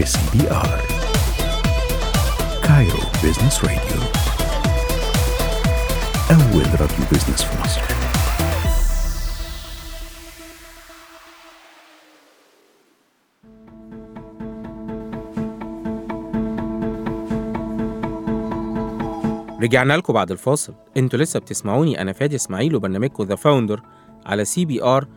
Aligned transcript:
في 0.00 0.06
CBR 0.06 0.80
Cairo 2.62 2.98
Business 3.22 3.64
Radio 3.64 4.00
أول 6.30 6.80
راديو 6.80 7.04
business 7.12 7.42
في 7.42 7.62
مصر. 7.62 7.80
رجعنا 19.62 19.96
لكم 19.96 20.12
بعد 20.12 20.30
الفاصل. 20.30 20.74
أنتوا 20.96 21.18
لسه 21.18 21.40
بتسمعوني 21.40 22.00
أنا 22.00 22.12
فادي 22.12 22.36
إسماعيل 22.36 22.74
وبرنامجكم 22.74 23.24
The 23.24 23.34
Founder 23.34 23.82
على 24.26 24.44
CBR 24.44 25.08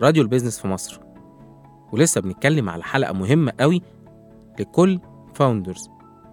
راديو 0.00 0.22
ال 0.22 0.26
business 0.26 0.60
في 0.60 0.68
مصر. 0.68 1.00
ولسه 1.92 2.20
بنتكلم 2.20 2.70
على 2.70 2.82
حلقة 2.82 3.12
مهمة 3.12 3.52
قوي 3.60 3.82
لكل 4.60 5.00
founders 5.34 5.90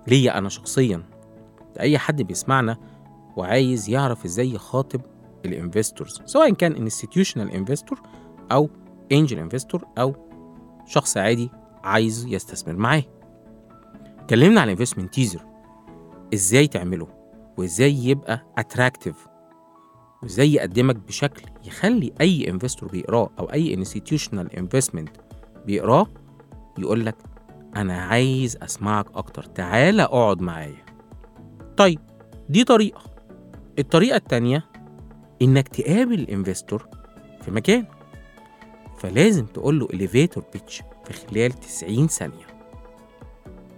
ليا 0.07 0.37
أنا 0.37 0.49
شخصيا. 0.49 1.03
لأي 1.75 1.97
حد 1.97 2.21
بيسمعنا 2.21 2.77
وعايز 3.37 3.89
يعرف 3.89 4.25
إزاي 4.25 4.53
يخاطب 4.53 5.01
ال 5.45 5.53
investors 5.53 6.21
سواء 6.25 6.53
كان 6.53 6.75
institutional 6.75 7.51
investor 7.51 8.01
أو 8.51 8.69
angel 9.11 9.39
investor 9.39 9.85
أو 9.97 10.15
شخص 10.85 11.17
عادي 11.17 11.49
عايز 11.83 12.25
يستثمر 12.25 12.73
معاه. 12.73 13.03
اتكلمنا 14.19 14.61
على 14.61 14.71
ال 14.73 14.77
investment 14.77 15.13
teaser 15.13 15.45
إزاي 16.33 16.67
تعمله؟ 16.67 17.07
وإزاي 17.57 17.93
يبقى 18.05 18.45
attractive 18.57 19.27
وإزاي 20.23 20.53
يقدمك 20.53 20.95
بشكل 20.95 21.41
يخلي 21.65 22.13
أي 22.21 22.49
investor 22.49 22.89
بيقراه 22.89 23.29
أو 23.39 23.45
أي 23.45 23.73
institutional 23.73 24.55
investment 24.55 25.09
بيقراه 25.65 26.07
يقول 26.77 27.05
لك 27.05 27.15
أنا 27.75 28.01
عايز 28.01 28.57
أسمعك 28.57 29.05
أكتر. 29.15 29.43
تعالى 29.43 30.03
أقعد 30.03 30.41
معايا. 30.41 30.85
طيب 31.77 31.99
دي 32.49 32.63
طريقة. 32.63 33.01
الطريقة 33.79 34.15
التانية 34.15 34.65
إنك 35.41 35.67
تقابل 35.67 36.13
ال 36.13 36.21
investor 36.21 36.87
في 37.41 37.51
مكان. 37.51 37.85
فلازم 38.97 39.45
تقول 39.45 39.79
له 39.79 39.87
elevator 39.87 40.41
pitch 40.57 40.83
في 41.05 41.13
خلال 41.13 41.51
90 41.53 42.07
ثانية. 42.07 42.47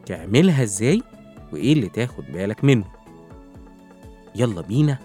تعملها 0.06 0.64
إزاي 0.64 1.02
وإيه 1.54 1.74
اللي 1.74 1.90
تاخد 1.90 2.24
بالك 2.32 2.64
منه؟ 2.64 2.86
يلا 4.36 4.62
بينا 4.62 4.98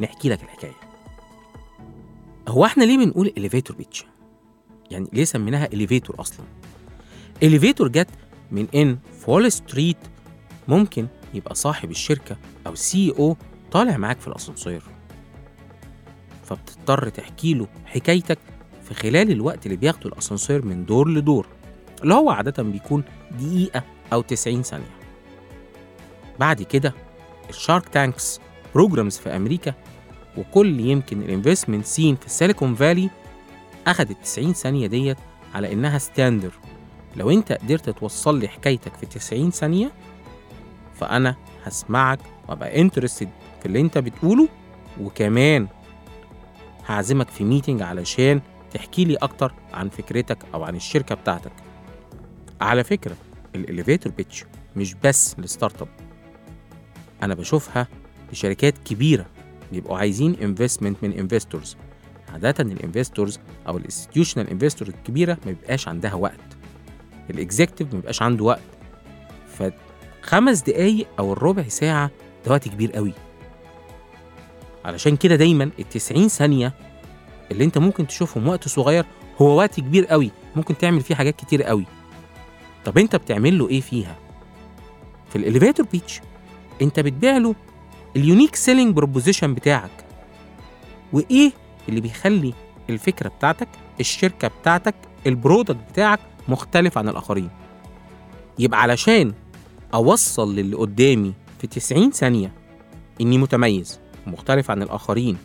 نحكي 0.00 0.28
لك 0.28 0.42
الحكاية. 0.42 0.76
هو 2.48 2.64
إحنا 2.64 2.84
ليه 2.84 2.96
بنقول 2.98 3.32
elevator 3.38 3.74
pitch 3.74 4.04
يعني 4.90 5.08
ليه 5.12 5.24
سميناها 5.24 5.66
elevator 5.68 6.20
أصلا؟ 6.20 6.46
Elevator 7.44 7.84
جت 7.88 8.08
من 8.50 8.66
إن 8.74 8.98
في 9.20 9.30
وول 9.30 9.52
ستريت 9.52 9.96
ممكن 10.68 11.06
يبقى 11.34 11.54
صاحب 11.54 11.90
الشركة 11.90 12.36
أو 12.66 12.72
ال 12.72 13.14
CEO 13.18 13.36
طالع 13.72 13.96
معاك 13.96 14.20
في 14.20 14.28
الأسانسير. 14.28 14.82
فبتضطر 16.44 17.08
تحكي 17.08 17.54
له 17.54 17.66
حكايتك 17.86 18.38
في 18.88 18.94
خلال 18.94 19.30
الوقت 19.32 19.66
اللي 19.66 19.76
بياخده 19.76 20.06
الأسانسير 20.08 20.64
من 20.64 20.84
دور 20.84 21.08
لدور 21.08 21.46
اللي 22.02 22.14
هو 22.14 22.30
عادة 22.30 22.62
بيكون 22.62 23.04
دقيقة 23.30 23.82
أو 24.12 24.20
90 24.22 24.62
ثانية. 24.62 24.98
بعد 26.38 26.62
كده 26.62 26.94
ال 27.50 27.56
Shark 27.56 27.88
Tanks 27.88 28.40
programs 28.74 29.18
في 29.18 29.36
أمريكا 29.36 29.74
وكل 30.36 30.80
يمكن 30.80 31.22
ال 31.22 31.28
investment 31.28 31.86
scene 31.86 32.16
في 32.16 32.26
ال 32.26 32.32
Silicon 32.32 32.74
Valley 32.74 33.10
أخدت 33.86 34.16
90 34.22 34.52
ثانية 34.52 34.86
ديت 34.86 35.16
على 35.54 35.72
إنها 35.72 35.98
standard 35.98 36.50
لو 37.16 37.30
انت 37.30 37.52
قدرت 37.52 37.90
توصل 37.90 38.38
لي 38.38 38.48
حكايتك 38.48 38.94
في 38.94 39.06
90 39.06 39.50
ثانية 39.50 39.92
فأنا 41.00 41.36
هسمعك 41.64 42.18
وأبقى 42.48 42.80
interested 42.80 43.28
في 43.60 43.66
اللي 43.66 43.80
انت 43.80 43.98
بتقوله 43.98 44.48
وكمان 45.00 45.66
هعزمك 46.86 47.28
في 47.28 47.44
meeting 47.44 47.82
علشان 47.82 48.40
تحكي 48.74 49.04
لي 49.04 49.16
أكتر 49.16 49.52
عن 49.72 49.88
فكرتك 49.88 50.38
أو 50.54 50.64
عن 50.64 50.76
الشركة 50.76 51.14
بتاعتك. 51.14 51.52
على 52.60 52.84
فكرة 52.84 53.16
ال 53.54 53.60
elevator 53.60 54.12
pitch 54.12 54.44
مش 54.76 54.94
بس 54.94 55.38
لل 55.38 55.82
startup 55.82 55.88
أنا 57.22 57.34
بشوفها 57.34 57.88
لشركات 58.32 58.74
كبيرة 58.78 59.26
بيبقوا 59.72 59.98
عايزين 59.98 60.36
investment 60.42 60.96
من 61.02 61.12
investors 61.12 61.76
عادة 62.32 62.54
ال 62.64 62.72
investors 62.72 63.40
أو 63.68 63.76
ال 63.76 63.81
institutional 63.81 64.50
investors 64.50 64.90
الكبيرة 64.90 65.32
ما 65.46 65.52
بيبقاش 65.52 65.88
عندها 65.88 66.14
وقت. 66.14 66.47
ال 67.30 67.36
executive 67.36 67.86
ما 67.86 67.92
بيبقاش 67.98 68.22
عنده 68.22 68.44
وقت. 68.44 68.60
فخمس 70.22 70.60
دقايق 70.60 71.06
أو 71.18 71.32
الربع 71.32 71.62
ساعة 71.68 72.10
ده 72.46 72.52
وقت 72.52 72.68
كبير 72.68 72.92
قوي. 72.92 73.12
علشان 74.84 75.16
كده 75.16 75.36
دايما 75.36 75.64
ال 75.78 75.88
90 75.88 76.28
ثانية 76.28 76.72
اللي 77.50 77.64
أنت 77.64 77.78
ممكن 77.78 78.06
تشوفهم 78.06 78.48
وقت 78.48 78.68
صغير 78.68 79.04
هو 79.42 79.56
وقت 79.58 79.80
كبير 79.80 80.06
قوي. 80.06 80.30
ممكن 80.56 80.78
تعمل 80.78 81.00
فيه 81.00 81.14
حاجات 81.14 81.36
كتير 81.36 81.62
قوي. 81.62 81.84
طب 82.84 82.98
أنت 82.98 83.16
بتعمل 83.16 83.58
له 83.58 83.68
إيه 83.68 83.80
فيها؟ 83.80 84.16
في 85.30 85.36
ال 85.36 85.42
elevator 85.42 85.86
pitch 85.92 86.20
أنت 86.82 87.00
بتبيع 87.00 87.36
له 87.36 87.54
ال 88.16 88.21
unique 88.21 88.54
selling 88.56 88.94
proposition 88.94 89.54
بتاعك. 89.54 89.90
وإيه 91.12 91.52
اللي 91.88 92.00
بيخلي 92.00 92.54
الفكرة 92.90 93.28
بتاعتك 93.28 93.68
الشركة 94.00 94.48
بتاعتك 94.48 94.94
ال 95.26 95.32
product 95.32 95.78
بتاعك 95.92 96.20
مختلف 96.48 96.98
عن 96.98 97.08
الآخرين. 97.08 97.50
يبقى 98.58 98.82
علشان 98.82 99.32
أوصل 99.94 100.54
للي 100.56 100.76
قدامي 100.76 101.34
في 101.58 101.66
90 101.66 102.10
ثانية 102.10 102.52
إني 103.20 103.38
متميز 103.38 104.00
ومختلف 104.26 104.70
عن 104.70 104.82
الآخرين 104.82 105.36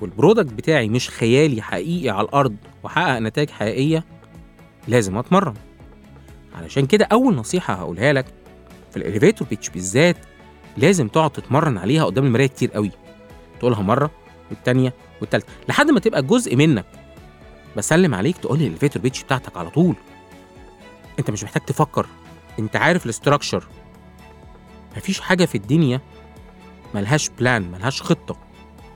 وال 0.00 0.12
product 0.12 0.52
بتاعي 0.52 0.88
مش 0.88 1.10
خيالي 1.10 1.62
حقيقي 1.62 2.10
على 2.10 2.24
الأرض 2.28 2.56
وحقق 2.82 3.18
نتائج 3.18 3.50
حقيقية 3.50 4.04
لازم 4.88 5.18
أتمرن. 5.18 5.54
علشان 6.54 6.86
كده 6.86 7.08
أول 7.12 7.34
نصيحة 7.34 7.74
هقولها 7.74 8.12
لك 8.12 8.26
في 8.90 8.96
ال 8.96 9.02
elevator 9.02 9.48
pitch 9.48 9.68
بالذات 9.68 10.16
لازم 10.76 11.08
تقعد 11.08 11.30
تتمرن 11.30 11.78
عليها 11.78 12.04
قدام 12.04 12.26
المراية 12.26 12.46
كتير 12.46 12.70
قوي. 12.70 12.90
تقولها 13.58 13.82
مرة 13.82 14.10
والتانية 14.50 14.94
والتالتة. 15.20 15.46
لحد 15.68 15.90
ما 15.90 16.00
تبقى 16.00 16.22
جزء 16.22 16.56
منك 16.56 16.86
بسلم 17.76 18.14
عليك 18.14 18.36
تقول 18.38 18.58
لي 18.58 18.64
ال 18.64 18.68
elevator 18.68 19.02
pitch 19.02 19.22
بتاعتك 19.22 19.56
على 19.56 19.70
طول. 19.70 19.94
انت 21.18 21.30
مش 21.30 21.44
محتاج 21.44 21.62
تفكر. 21.64 22.06
انت 22.58 22.76
عارف 22.76 23.04
ال 23.04 23.10
structure 23.10 23.64
مفيش 24.96 25.20
حاجة 25.20 25.44
في 25.44 25.54
الدنيا 25.54 26.00
ملهاش 26.94 27.28
plan 27.28 27.70
ملهاش 27.70 28.02
خطة. 28.02 28.36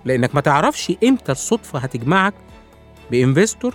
لأنك 0.04 0.34
ما 0.34 0.41
تعرفش 0.41 0.92
إمتى 1.04 1.32
الصدفة 1.32 1.78
هتجمعك 1.78 2.34
ب 3.10 3.18
investor 3.18 3.74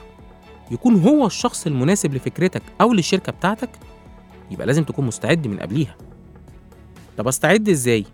يكون 0.71 0.95
هو 1.01 1.27
الشخص 1.27 1.67
المناسب 1.67 2.13
لفكرتك 2.13 2.61
أو 2.81 2.93
للشركة 2.93 3.31
بتاعتك. 3.31 3.69
يبقى 4.51 4.67
لازم 4.67 4.83
تكون 4.83 5.05
مستعد 5.05 5.47
من 5.47 5.59
قبليها. 5.59 5.95
طب 7.17 7.27
أستعد 7.27 7.69
إزاي؟ 7.69 8.05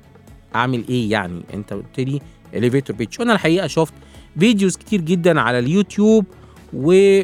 أعمل 0.56 0.88
إيه 0.90 1.12
يعني؟ 1.12 1.42
أنت 1.54 1.74
قلت 1.74 2.00
لي 2.00 2.22
elevator 2.54 2.96
pitch 2.96 3.20
وأنا 3.20 3.34
الحقيقة 3.34 3.68
شفت 3.68 3.94
videos 4.40 4.78
كتير 4.78 5.02
جدا 5.02 5.42
على 5.42 5.60
اليوتيوب 5.60 6.26
و 6.74 7.22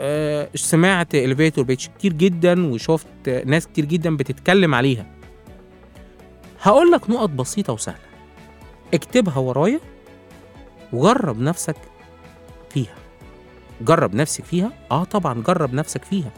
آه، 0.00 0.48
سمعت 0.54 1.14
elevator 1.14 1.64
pitch 1.64 1.88
كتير 1.88 2.12
جدا 2.12 2.66
وشفت 2.72 3.28
ناس 3.46 3.66
كتير 3.66 3.84
جدا 3.84 4.16
بتتكلم 4.16 4.74
عليها. 4.74 5.06
هقول 6.62 6.90
لك 6.90 7.10
نقط 7.10 7.28
بسيطة 7.28 7.72
وسهلة. 7.72 7.98
اكتبها 8.94 9.38
ورايا 9.38 9.80
وجرب 10.92 11.40
نفسك 11.40 11.76
فيها. 12.70 12.94
جرب 13.80 14.14
نفسك 14.14 14.44
فيها؟ 14.44 14.72
آه 14.90 15.04
طبعا 15.04 15.42
جرب 15.42 15.74
نفسك 15.74 16.04
فيها. 16.04 16.30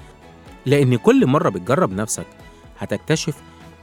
لأن 0.66 0.96
كل 0.96 1.26
مرة 1.26 1.48
بتجرب 1.48 1.92
نفسك 1.92 2.26
هتكتشف 2.78 3.34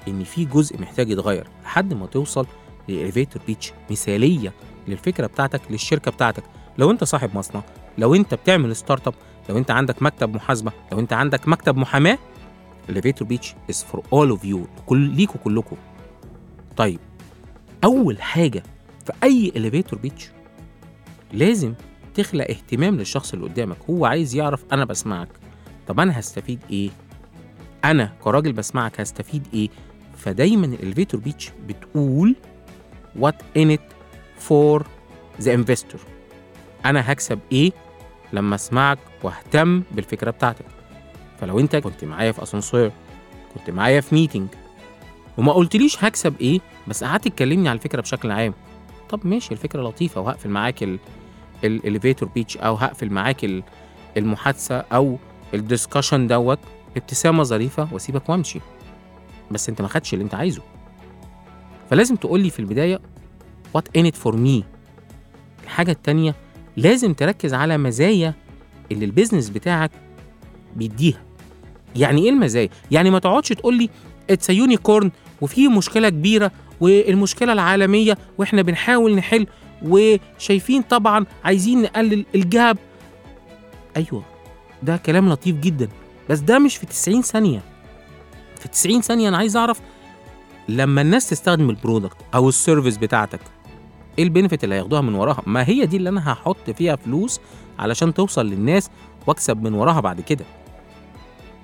إن 0.07 0.23
في 0.23 0.45
جزء 0.45 0.81
محتاج 0.81 1.09
يتغير 1.09 1.47
لحد 1.63 1.93
ما 1.93 2.05
توصل 2.05 2.47
لل 2.89 3.00
elevator 3.00 3.41
pitch 3.47 3.73
مثالية 3.91 4.53
للفكرة 4.87 5.27
بتاعتك 5.27 5.61
للشركة 5.69 6.11
بتاعتك. 6.11 6.43
لو 6.77 6.91
أنت 6.91 7.03
صاحب 7.03 7.37
مصنع 7.37 7.63
لو 7.97 8.15
انت 8.15 8.33
بتعمل 8.33 8.75
startup 8.75 9.13
لو 9.49 9.57
انت 9.57 9.71
عندك 9.71 10.01
مكتب 10.01 10.35
محاسبة 10.35 10.71
لو 10.91 10.99
انت 10.99 11.13
عندك 11.13 11.47
مكتب 11.47 11.77
محاماة 11.77 12.17
ال 12.89 12.94
elevator 12.94 13.27
pitch 13.27 13.55
is 13.69 13.83
for 13.83 14.03
all 14.13 14.29
of 14.29 14.45
you 14.45 14.65
كل 14.85 14.97
ليكوا 14.97 15.39
كلكم 15.43 15.75
طيب 16.77 16.99
أول 17.83 18.21
حاجة 18.21 18.63
في 19.05 19.13
أي 19.23 19.51
elevator 19.55 19.99
pitch 19.99 20.29
لازم 21.33 21.73
تخلق 22.13 22.49
اهتمام 22.49 22.95
للشخص 22.95 23.33
اللي 23.33 23.45
قدامك 23.45 23.77
هو 23.89 24.05
عايز 24.05 24.35
يعرف 24.35 24.63
أنا 24.71 24.85
بسمعك. 24.85 25.27
طب 25.87 25.99
أنا 25.99 26.19
هستفيد 26.19 26.59
إيه؟ 26.69 26.89
أنا 27.85 28.13
كراجل 28.23 28.53
بسمعك 28.53 28.99
هستفيد 29.01 29.47
إيه؟ 29.53 29.69
فدايما 30.17 30.65
ال 30.65 30.71
elevator 30.71 31.19
pitch 31.19 31.51
بتقول 31.67 32.35
what 33.21 33.35
in 33.57 33.77
it 33.77 33.81
for 34.49 34.83
the 35.43 35.49
investor. 35.49 35.99
أنا 36.85 37.11
هكسب 37.11 37.39
إيه؟ 37.51 37.71
لما 38.33 38.55
أسمعك 38.55 38.97
وأهتم 39.23 39.83
بالفكرة 39.91 40.31
بتاعتك. 40.31 40.65
فلو 41.39 41.59
أنت 41.59 41.75
كنت 41.75 42.05
معايا 42.05 42.31
في 42.31 42.43
أسانسير 42.43 42.91
كنت 43.55 43.69
معايا 43.69 44.01
في 44.01 44.15
meeting 44.15 44.47
وما 45.37 45.53
قلتليش 45.53 46.03
هكسب 46.03 46.33
إيه 46.41 46.59
بس 46.87 47.03
قعدت 47.03 47.27
تكلمني 47.27 47.69
على 47.69 47.77
الفكرة 47.77 48.01
بشكل 48.01 48.31
عام 48.31 48.53
طب 49.09 49.19
ماشي 49.27 49.51
الفكرة 49.51 49.81
لطيفة 49.81 50.21
وهقفل 50.21 50.49
معاك 50.49 50.83
ال 51.63 51.71
elevator 51.71 52.29
pitch 52.29 52.57
أو 52.57 52.75
هقفل 52.75 53.09
معاك 53.09 53.43
ال- 53.45 53.63
المحادثة 54.17 54.75
أو 54.77 55.17
ال 55.55 55.61
discussion 55.61 56.13
دوت 56.15 56.59
بابتسامة 56.97 57.43
ظريفة 57.43 57.87
وأسيبك 57.91 58.29
وأمشي. 58.29 58.59
بس 59.51 59.69
أنت 59.69 59.81
ما 59.81 59.87
خدش 59.87 60.13
اللي 60.13 60.23
أنت 60.25 60.35
عايزه. 60.35 60.61
فلازم 61.89 62.15
تقول 62.15 62.39
لي 62.39 62.49
في 62.49 62.59
البداية 62.59 62.99
what 63.73 63.97
in 63.97 64.05
it 64.05 64.15
for 64.15 64.35
me 64.35 64.63
الحاجة 65.63 65.91
التانية 65.91 66.35
لازم 66.77 67.13
تركز 67.13 67.53
على 67.53 67.77
مزايا 67.77 68.33
اللي 68.91 69.05
ال 69.05 69.10
business 69.10 69.49
بتاعك 69.49 69.91
بيديها. 70.75 71.21
يعني 71.95 72.23
إيه 72.23 72.29
المزايا؟ 72.29 72.69
يعني 72.91 73.09
ما 73.09 73.19
تقعدش 73.19 73.49
تقول 73.49 73.77
لي 73.77 73.89
it's 74.29 74.49
unicorn 74.49 75.11
وفي 75.41 75.67
مشكلة 75.67 76.09
كبيرة 76.09 76.51
والمشكلة 76.81 77.53
العالمية 77.53 78.17
وإحنا 78.37 78.61
بنحاول 78.61 79.15
نحل 79.15 79.47
وشايفين 79.81 80.81
طبعا 80.81 81.25
عايزين 81.43 81.81
نقلل 81.81 82.25
ال 82.35 82.44
gap. 82.44 82.77
أيوه 83.97 84.23
ده 84.83 84.97
كلام 84.97 85.29
لطيف 85.29 85.55
جدا. 85.55 85.89
بس 86.29 86.39
ده 86.39 86.59
مش 86.59 86.77
في 86.77 86.85
90 86.85 87.21
ثانية. 87.21 87.61
في 88.59 88.67
90 88.67 89.01
ثانية 89.01 89.29
أنا 89.29 89.37
عايز 89.37 89.57
أعرف 89.57 89.81
لما 90.69 91.01
الناس 91.01 91.29
تستخدم 91.29 91.69
ال 91.69 91.75
product 91.75 92.17
أو 92.35 92.49
ال 92.49 92.55
service 92.55 92.97
بتاعتك 92.97 93.39
إيه 94.17 94.23
ال 94.23 94.28
benefit 94.28 94.63
اللي 94.63 94.75
هياخدوها 94.75 95.01
من 95.01 95.15
وراها؟ 95.15 95.41
ما 95.47 95.67
هي 95.69 95.85
دي 95.85 95.97
اللي 95.97 96.09
أنا 96.09 96.31
هحط 96.33 96.69
فيها 96.69 96.95
فلوس 96.95 97.39
علشان 97.79 98.13
توصل 98.13 98.45
للناس 98.45 98.89
واكسب 99.27 99.63
من 99.63 99.73
وراها 99.73 99.99
بعد 99.99 100.21
كده. 100.21 100.45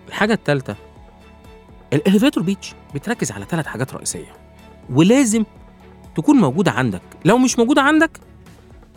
الحاجة 0.08 0.34
الثالثه 0.34 0.76
ال 1.94 1.99
elevator 1.99 2.44
pitch 2.44 2.74
بتركز 2.96 3.32
على 3.32 3.46
ثلاث 3.50 3.66
حاجات 3.68 3.94
رئيسية 3.94 4.34
ولازم 4.90 5.44
تكون 6.16 6.36
موجودة 6.38 6.72
عندك. 6.72 7.02
لو 7.26 7.38
مش 7.38 7.60
موجودة 7.60 7.82
عندك 7.82 8.20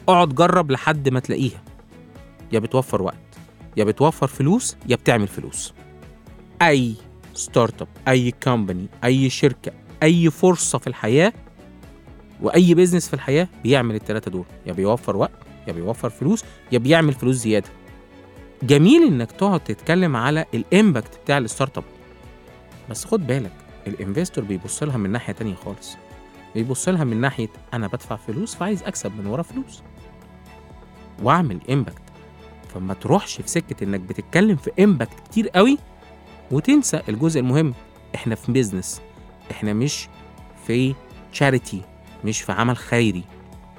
اقعد 0.08 0.34
جرب 0.34 0.70
لحد 0.70 1.08
ما 1.08 1.20
تلاقيها. 1.20 1.62
يا 2.52 2.58
بتوفر 2.58 3.02
وقت 3.02 3.16
يا 3.76 3.84
بتوفر 3.84 4.26
فلوس 4.26 4.76
يا 4.88 4.96
بتعمل 4.96 5.28
فلوس. 5.28 5.75
أي 6.62 6.94
startup 7.34 7.88
أي 8.08 8.31
company 8.42 8.86
أي 9.05 9.31
شركة 9.31 9.72
أي 10.02 10.31
فرصة 10.31 10.78
في 10.78 10.87
الحياة 10.87 11.32
واي 12.42 12.74
business 12.74 13.08
في 13.08 13.14
الحياة 13.14 13.48
بيعمل 13.62 13.94
الثلاثه 13.94 14.30
دول. 14.30 14.44
يا 14.66 14.72
بيوفر 14.72 15.16
وقت 15.16 15.32
يا 15.68 15.72
بيوفر 15.72 16.10
فلوس 16.10 16.44
يا 16.72 16.78
بيعمل 16.78 17.12
فلوس 17.12 17.36
زيادة. 17.36 17.68
جميل 18.62 19.02
إنك 19.02 19.32
تقعد 19.32 19.60
تتكلم 19.60 20.16
على 20.16 20.44
ال 20.54 20.64
impact 20.64 21.20
بتاع 21.24 21.38
ال 21.38 21.78
startup 21.78 21.84
بس 22.90 23.04
خد 23.04 23.26
بالك 23.26 23.52
ال 23.86 23.93
investor 23.93 24.44
بيبص 24.44 24.82
لها 24.82 24.96
من 24.96 25.10
ناحية 25.10 25.32
تانية 25.32 25.54
خالص. 25.54 25.96
بيبص 26.54 26.88
لها 26.88 27.04
من 27.04 27.20
ناحية 27.20 27.48
أنا 27.74 27.86
بدفع 27.86 28.16
فلوس 28.16 28.54
فعايز 28.54 28.82
أكسب 28.82 29.12
من 29.18 29.26
ورا 29.26 29.42
فلوس. 29.42 29.82
وأعمل 31.22 31.60
impact 31.70 32.02
فما 32.74 32.94
تروحش 32.94 33.40
في 33.40 33.48
سكة 33.48 33.84
إنك 33.84 34.00
بتتكلم 34.00 34.56
في 34.56 34.84
impact 34.84 35.20
كتير 35.20 35.48
قوي 35.48 35.78
وتنسى 36.50 37.02
الجزء 37.08 37.40
المهم. 37.40 37.74
إحنا 38.14 38.34
في 38.34 38.52
business 38.52 39.00
إحنا 39.50 39.72
مش 39.72 40.08
في 40.66 40.94
charity 41.32 41.82
مش 42.24 42.42
في 42.42 42.52
عمل 42.52 42.76
خيري. 42.76 43.24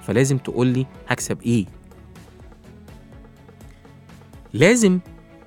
فلازم 0.01 0.38
تقول 0.38 0.68
لي 0.68 0.86
هكسب 1.07 1.42
إيه. 1.42 1.66
لازم 4.54 5.00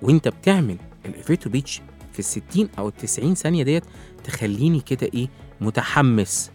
وأنت 0.03 0.29
بتعمل 0.29 0.77
ال 1.07 1.12
elevator 1.12 1.51
pitch 1.51 1.83
في 2.13 2.19
الستين 2.19 2.69
أو 2.79 2.89
التسعين 2.89 3.35
ثانية 3.35 3.63
ديت 3.63 3.85
تخليني 4.25 4.81
كده 4.81 5.11
إيه 5.15 5.29
متحمس. 5.61 6.51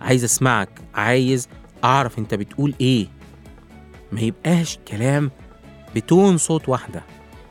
عايز 0.00 0.24
أسمعك 0.24 0.80
عايز 0.94 1.48
أعرف 1.84 2.18
أنت 2.18 2.34
بتقول 2.34 2.74
إيه. 2.80 3.06
ما 4.12 4.20
يبقاش 4.20 4.78
كلام 4.88 5.30
بتون 5.96 6.38
صوت 6.38 6.68
واحدة. 6.68 7.02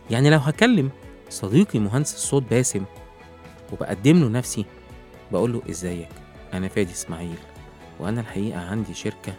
يعني 0.10 0.30
لو 0.30 0.38
هكلم 0.38 0.90
صديقي 1.30 1.80
مهندس 1.80 2.16
الصوت 2.16 2.44
باسم 2.50 2.86
وبقدم 3.72 4.20
له 4.20 4.28
نفسي 4.30 4.66
بقول 5.32 5.54
له 5.54 5.62
إزيك؟ 5.70 6.10
أنا 6.54 6.68
فادي 6.68 6.92
إسماعيل. 6.92 7.38
وأنا 8.00 8.22
الحقيقة 8.22 8.60
عندي 8.60 8.94
شركة 8.94 9.34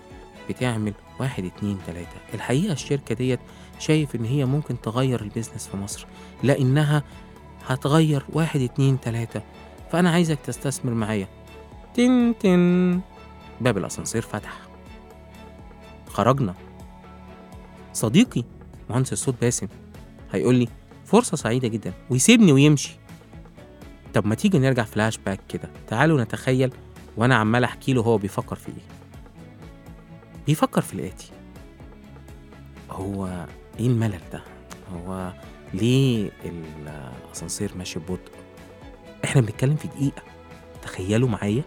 بتعمل 0.48 0.92
واحد 1.20 1.44
اتنين 1.44 1.78
تلاتة. 1.86 2.16
الحقيقة 2.34 2.72
الشركة 2.72 3.14
ديت 3.14 3.40
شايف 3.78 4.14
إن 4.14 4.24
هي 4.24 4.44
ممكن 4.44 4.80
تغير 4.80 5.22
البيزنس 5.22 5.68
في 5.68 5.76
مصر 5.76 6.06
لأنها 6.42 7.02
هتغير 7.66 8.24
واحد 8.32 8.60
اتنين 8.60 9.00
تلاتة. 9.00 9.42
فأنا 9.92 10.10
عايزك 10.10 10.38
تستثمر 10.40 10.94
معايا. 10.94 11.28
تن 11.94 12.34
تن. 12.40 13.00
باب 13.60 13.78
الأسانسير 13.78 14.22
فتح. 14.22 14.60
خرجنا. 16.06 16.54
صديقي 17.92 18.44
مهندس 18.90 19.12
الصوت 19.12 19.34
باسم 19.40 19.66
هيقول 20.32 20.54
لي 20.54 20.68
فرصة 21.04 21.36
سعيدة 21.36 21.68
جدا. 21.68 21.92
ويسيبني 22.10 22.52
ويمشي. 22.52 22.96
طب 24.14 24.26
ما 24.26 24.34
تيجي 24.34 24.58
نرجع 24.58 24.82
فلاش 24.82 25.18
باك 25.18 25.40
كده. 25.48 25.70
تعالوا 25.88 26.22
نتخيل 26.22 26.72
وأنا 27.16 27.34
عمال 27.34 27.64
احكي 27.64 27.92
له 27.92 28.02
هو 28.02 28.18
بيفكر 28.18 28.56
في 28.56 28.68
إيه. 28.68 28.82
بيفكر 30.46 30.80
في 30.80 30.94
الاتي 30.94 31.30
هو 32.90 33.46
إيه 33.80 33.86
الملل 33.86 34.20
ده؟ 34.32 34.42
هو 34.94 35.32
ليه 35.74 36.30
الأسانسير 36.44 37.72
ماشي 37.76 37.98
ببطء؟ 37.98 38.32
إحنا 39.24 39.40
بنتكلم 39.40 39.76
في 39.76 39.88
دقيقة. 39.88 40.22
تخيلوا 40.82 41.28
معايا. 41.28 41.62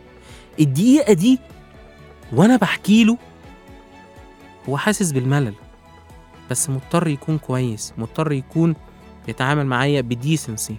الدقيقة 0.60 1.14
دي 1.14 1.40
وأنا 2.34 2.56
بحكي 2.58 3.04
له 3.04 3.18
هو 4.70 4.78
حاسس 4.78 5.12
بالملل. 5.12 5.54
بس 6.52 6.70
مضطر 6.70 7.08
يكون 7.08 7.38
كويس 7.38 7.94
مضطر 7.98 8.32
يكون 8.32 8.76
يتعامل 9.28 9.66
معايا 9.66 10.02
بديسنسي. 10.02 10.76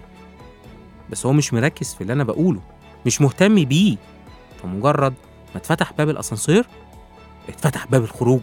بس 1.09 1.25
هو 1.25 1.33
مش 1.33 1.53
مركز 1.53 1.93
في 1.93 2.01
اللي 2.01 2.13
أنا 2.13 2.23
بقوله. 2.23 2.61
مش 3.05 3.21
مهتم 3.21 3.63
بيه. 3.65 3.97
فمجرد 4.63 5.13
ما 5.53 5.55
اتفتح 5.55 5.93
باب 5.93 6.09
الأسانسير 6.09 6.67
اتفتح 7.49 7.87
باب 7.87 8.03
الخروج. 8.03 8.41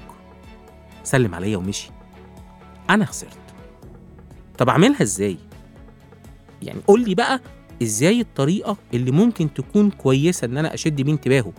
سلم 1.04 1.34
عليا 1.34 1.56
ومشي. 1.56 1.90
أنا 2.90 3.04
خسرت. 3.04 3.38
طب 4.58 4.68
أعملها 4.68 5.02
إزاي؟ 5.02 5.36
يعني 6.62 6.80
قول 6.86 7.04
لي 7.04 7.14
بقى 7.14 7.40
إزاي 7.82 8.20
الطريقة 8.20 8.76
اللي 8.94 9.10
ممكن 9.10 9.54
تكون 9.54 9.90
كويسة 9.90 10.44
إن 10.44 10.56
أنا 10.58 10.74
أشد 10.74 11.02
بيه 11.02 11.12
انتباهه. 11.12 11.52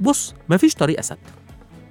بص 0.00 0.34
مفيش 0.48 0.74
طريقة 0.74 1.02
ثابتة. 1.02 1.30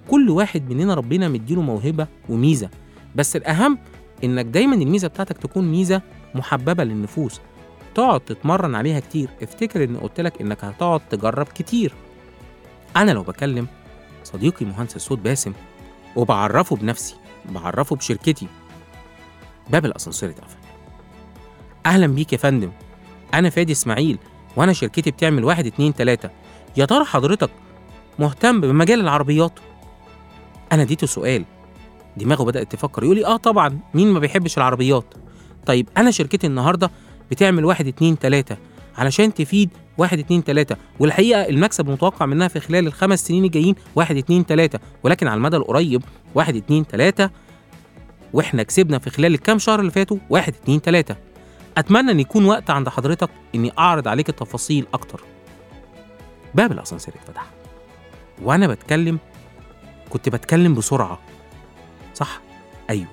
كل 0.10 0.30
واحد 0.30 0.70
مننا 0.70 0.94
ربنا 0.94 1.28
مديله 1.28 1.62
موهبة 1.62 2.08
وميزة. 2.30 2.70
بس 3.16 3.36
الأهم 3.36 3.78
إنك 4.24 4.46
دايما 4.46 4.76
الميزة 4.76 5.08
بتاعتك 5.08 5.38
تكون 5.38 5.72
ميزة 5.72 6.02
محببة 6.36 6.84
للنفوس. 6.84 7.42
تقعد 7.96 8.20
تتمرن 8.20 8.76
عليها 8.76 9.00
كتير 9.00 9.30
افتكر 9.44 9.84
إن 9.84 9.98
قلت 9.98 10.22
لك 10.22 10.42
إنك 10.42 10.64
هتقعد 10.64 11.02
تجرب 11.10 11.46
كتير. 11.46 11.94
أنا 12.98 13.12
لو 13.12 13.24
بكلم 13.24 13.68
صديقي 14.24 14.66
مهندس 14.66 14.96
الصوت 14.96 15.20
باسم 15.20 15.54
وبعرفه 16.16 16.76
بنفسي 16.76 17.16
بعرفه 17.46 17.96
بشركتي 17.96 18.48
باب 19.70 19.86
الأسانسير 19.86 20.30
اتقفل. 20.30 20.58
أهلا 21.86 22.08
بيك 22.08 22.34
يا 22.34 22.38
فندم. 22.38 22.72
أنا 23.34 23.50
فادي 23.50 23.72
إسماعيل 23.72 24.18
وأنا 24.56 24.74
شركتي 24.74 25.12
بتعمل 25.12 25.44
واحد 25.44 25.66
اتنين 25.66 25.94
تلاتة. 25.94 26.30
يا 26.78 26.86
ترى 26.86 27.06
حضرتك 27.06 27.50
مهتم 28.20 28.62
بمجال 28.62 29.00
العربيات؟ 29.00 29.60
أنا 30.72 30.82
اديته 30.82 31.08
سؤال. 31.08 31.46
دماغه 32.18 32.44
بدأت 32.44 32.72
تفكر 32.72 33.04
يقول 33.04 33.16
لي 33.16 33.26
آه 33.26 33.38
طبعا 33.38 33.80
مين 33.94 34.12
ما 34.12 34.20
بيحبش 34.20 34.58
العربيات؟ 34.58 35.14
طيب 35.66 35.90
أنا 35.98 36.12
شركتي 36.12 36.48
النهارده 36.48 36.92
بتعمل 37.34 37.66
واحد 37.66 37.88
اتنين 37.88 38.20
تلاتة 38.20 38.58
علشان 38.98 39.34
تفيد 39.34 39.70
واحد 39.98 40.20
اتنين 40.20 40.44
تلاتة. 40.44 40.76
والحقيقة 41.00 41.42
المكسب 41.50 41.88
المتوقع 41.88 42.26
منها 42.26 42.48
في 42.48 42.60
خلال 42.60 42.88
الخمس 42.88 43.28
سنين 43.28 43.46
الجايين 43.46 43.76
واحد 43.96 44.18
اتنين 44.18 44.46
تلاتة 44.46 44.80
ولكن 45.04 45.28
على 45.28 45.38
المدى 45.38 45.58
القريب 45.58 46.04
واحد 46.36 46.56
اتنين 46.56 46.88
تلاتة 46.88 47.30
وإحنا 48.34 48.64
كسبنا 48.64 49.00
في 49.00 49.10
خلال 49.10 49.34
الكام 49.34 49.60
شهر 49.60 49.80
اللي 49.80 49.92
فاتوا 49.92 50.18
واحد 50.30 50.54
اتنين 50.56 50.82
تلاتة. 50.82 51.16
أتمنى 51.78 52.12
إن 52.12 52.20
يكون 52.20 52.46
وقت 52.46 52.70
عند 52.70 52.90
حضرتك 52.90 53.30
إني 53.56 53.72
أعرض 53.80 54.08
عليك 54.08 54.30
التفاصيل 54.30 54.88
أكتر. 54.94 55.24
باب 56.56 56.72
الأسانسير 56.72 57.14
اتفتح. 57.16 57.46
وأنا 58.42 58.68
بتكلم 58.68 59.20
كنت 60.10 60.30
بتكلم 60.30 60.74
بسرعة. 60.74 61.20
صح؟ 62.14 62.42
أيوه. 62.90 63.08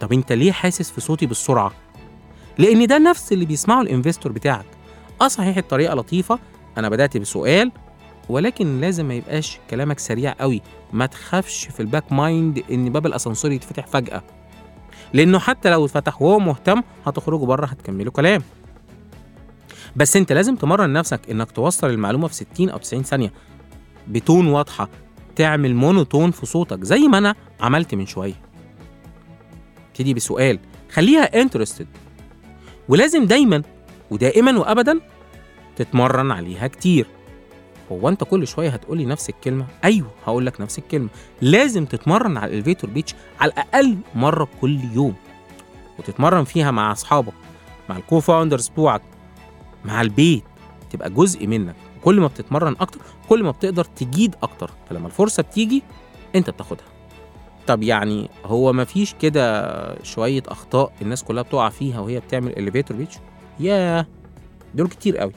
طب 0.00 0.12
أنت 0.12 0.32
ليه 0.32 0.52
حاسس 0.52 0.90
في 0.90 1.00
صوتي 1.00 1.26
بالسرعة؟ 1.26 1.72
لأن 2.58 2.86
ده 2.86 2.98
نفس 2.98 3.32
اللي 3.32 3.44
بيسمعه 3.44 3.80
ال 3.82 3.88
investor 3.88 4.32
بتاعك. 4.32 4.66
آه 5.22 5.28
صحيح 5.28 5.56
الطريقة 5.56 5.94
لطيفة. 5.94 6.38
أنا 6.78 6.88
بدأت 6.88 7.16
بسؤال 7.16 7.72
ولكن 8.28 8.80
لازم 8.80 9.08
ما 9.08 9.14
يبقاش 9.14 9.58
كلامك 9.70 9.98
سريع 9.98 10.34
قوي. 10.40 10.62
ما 10.92 11.06
تخافش 11.06 11.64
في 11.68 11.80
ال 11.80 11.86
back 11.86 12.12
mind 12.12 12.62
إن 12.70 12.90
باب 12.92 13.06
الأسانسير 13.06 13.52
يتفتح 13.52 13.86
فجأة. 13.86 14.22
لأنه 15.12 15.38
حتى 15.38 15.70
لو 15.70 15.84
اتفتح 15.84 16.22
وهو 16.22 16.38
مهتم 16.38 16.82
هتخرجوا 17.06 17.46
بره 17.46 17.66
هتكملوا 17.66 18.12
كلام. 18.12 18.42
بس 19.96 20.16
أنت 20.16 20.32
لازم 20.32 20.56
تمرن 20.56 20.92
نفسك 20.92 21.20
إنك 21.30 21.50
توصل 21.50 21.90
المعلومة 21.90 22.28
في 22.28 22.34
60 22.34 22.70
أو 22.70 22.78
90 22.78 23.02
ثانية 23.02 23.32
بتون 24.08 24.46
واضحة. 24.46 24.88
تعمل 25.36 25.74
monotone 25.74 26.30
في 26.30 26.46
صوتك 26.46 26.84
زي 26.84 26.98
ما 27.08 27.18
أنا 27.18 27.34
عملت 27.60 27.94
من 27.94 28.06
شوية. 28.06 28.34
ابتدي 29.88 30.14
بسؤال 30.14 30.58
خليها 30.92 31.40
interested 31.40 31.86
ولازم 32.88 33.24
دايما 33.24 33.62
ودائما 34.10 34.58
وابدا 34.58 35.00
تتمرن 35.76 36.30
عليها 36.30 36.66
كتير. 36.66 37.06
هو 37.92 38.08
أنت 38.08 38.24
كل 38.24 38.46
شوية 38.46 38.68
هتقولي 38.70 39.04
نفس 39.04 39.28
الكلمة؟ 39.28 39.66
أيوه 39.84 40.10
هقول 40.26 40.46
لك 40.46 40.60
نفس 40.60 40.78
الكلمة. 40.78 41.08
لازم 41.40 41.84
تتمرن 41.84 42.36
على 42.36 42.46
ال 42.46 42.51
elevator 42.51 42.90
pitch 42.90 43.14
على 43.40 43.52
الأقل 43.52 43.98
مرة 44.14 44.48
كل 44.60 44.80
يوم 44.94 45.14
وتتمرن 45.98 46.44
فيها 46.44 46.70
مع 46.70 46.92
أصحابك 46.92 47.32
مع 47.88 47.96
ال 47.96 48.20
co-founders 48.20 48.68
بتوعك 48.68 49.02
مع 49.84 50.00
البيت. 50.00 50.44
تبقى 50.90 51.10
جزء 51.10 51.46
منك. 51.46 51.74
كل 52.04 52.20
ما 52.20 52.26
بتتمرن 52.26 52.76
أكتر 52.80 53.00
كل 53.28 53.42
ما 53.42 53.50
بتقدر 53.50 53.84
تجيد 53.84 54.34
أكتر. 54.42 54.70
فلما 54.90 55.06
الفرصة 55.06 55.42
بتيجي 55.42 55.82
أنت 56.34 56.50
بتاخدها. 56.50 56.86
طب 57.66 57.82
يعني 57.82 58.30
هو 58.44 58.72
مفيش 58.72 59.14
كده 59.14 60.02
شوية 60.02 60.42
أخطاء 60.48 60.92
الناس 61.02 61.24
كلها 61.24 61.42
بتقع 61.42 61.68
فيها 61.68 62.00
وهي 62.00 62.20
بتعمل 62.20 62.58
اليفيتور 62.58 62.96
بيتش 62.96 63.18
ياه 63.60 64.06
دول 64.74 64.88
كتير 64.88 65.18
قوي. 65.18 65.32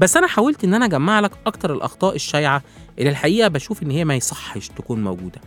بس 0.00 0.16
أنا 0.16 0.26
حاولت 0.26 0.64
إن 0.64 0.74
أنا 0.74 0.84
أجمع 0.84 1.20
لك 1.20 1.30
أكتر 1.46 1.72
الأخطاء 1.72 2.14
الشائعه 2.14 2.62
اللي 2.98 3.10
الحقيقة 3.10 3.48
بشوف 3.48 3.82
إن 3.82 3.90
هي 3.90 4.04
ما 4.04 4.14
يصحش 4.14 4.68
تكون 4.68 5.04
موجودة. 5.04 5.40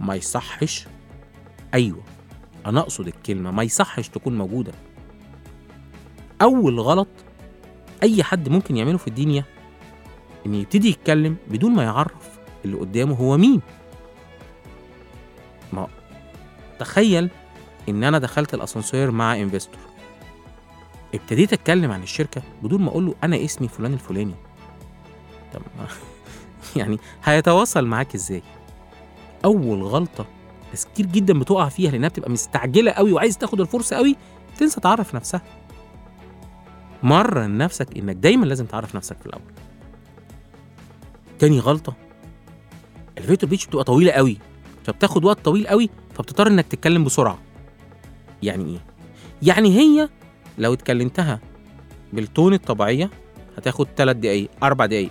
ما 0.00 0.14
يصحش؟ 0.14 0.86
أيوه 1.74 2.02
أنا 2.66 2.80
أقصد 2.80 3.06
الكلمة 3.06 3.50
ما 3.50 3.62
يصحش 3.62 4.08
تكون 4.08 4.38
موجودة. 4.38 4.72
أول 6.42 6.80
غلط 6.80 7.08
أي 8.02 8.22
حد 8.22 8.48
ممكن 8.48 8.76
يعمله 8.76 8.98
في 8.98 9.08
الدنيا 9.08 9.44
إن 10.46 10.54
يبتدي 10.54 10.88
يتكلم 10.88 11.36
بدون 11.50 11.72
ما 11.72 11.82
يعرف 11.82 12.38
اللي 12.64 12.76
قدامه 12.76 13.14
هو 13.14 13.36
مين. 13.36 13.60
تخيل 16.80 17.30
إن 17.88 18.04
أنا 18.04 18.18
دخلت 18.18 18.54
الأسانسير 18.54 19.10
مع 19.10 19.36
انفستور 19.36 19.80
ابتديت 21.14 21.52
أتكلم 21.52 21.90
عن 21.90 22.02
الشركة 22.02 22.42
بدون 22.62 22.82
ما 22.82 22.88
أقول 22.90 23.06
له 23.06 23.14
أنا 23.24 23.44
اسمي 23.44 23.68
فلان 23.68 23.92
الفلاني. 23.92 24.34
طب 25.54 25.62
يعني 26.76 26.98
هيتواصل 27.24 27.86
معاك 27.86 28.14
إزاي؟ 28.14 28.42
أول 29.44 29.82
غلطة 29.82 30.26
ناس 30.70 30.86
كتير 30.86 31.06
جدا 31.06 31.38
بتقع 31.38 31.68
فيها 31.68 31.90
لأنها 31.90 32.08
بتبقى 32.08 32.30
مستعجلة 32.30 32.90
قوي 32.90 33.12
وعايز 33.12 33.38
تاخد 33.38 33.60
الفرصة 33.60 33.96
قوي 33.96 34.16
تنسى 34.58 34.80
تعرف 34.80 35.14
نفسها. 35.14 35.42
مرن 37.02 37.58
نفسك 37.58 37.96
إنك 37.96 38.16
دايما 38.16 38.46
لازم 38.46 38.66
تعرف 38.66 38.96
نفسك 38.96 39.16
في 39.18 39.26
الأول. 39.26 39.52
تاني 41.38 41.60
غلطة 41.60 41.94
الفيتور 43.18 43.50
بيتش 43.50 43.66
بتبقى 43.66 43.84
طويلة 43.84 44.12
قوي. 44.12 44.38
فبتاخد 44.84 45.24
وقت 45.24 45.44
طويل 45.44 45.66
قوي 45.66 45.90
فبتضطر 46.20 46.46
إنك 46.46 46.66
تتكلم 46.66 47.04
بسرعة. 47.04 47.38
يعني 48.42 48.64
إيه؟ 48.64 48.78
يعني 49.42 49.78
هي 49.78 50.08
لو 50.58 50.72
اتكلمتها 50.72 51.40
بالتون 52.12 52.54
الطبيعية 52.54 53.10
هتاخد 53.56 53.86
3 53.96 54.18
دقايق 54.18 54.50
4 54.62 54.86
دقايق 54.88 55.10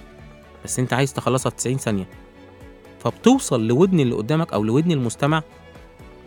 بس 0.65 0.79
أنت 0.79 0.93
عايز 0.93 1.13
تخلصها 1.13 1.49
في 1.49 1.55
90 1.55 1.77
ثانية. 1.77 2.07
فبتوصل 2.99 3.67
لودن 3.67 3.99
اللي 3.99 4.15
قدامك 4.15 4.53
أو 4.53 4.63
لودن 4.63 4.91
المستمع 4.91 5.43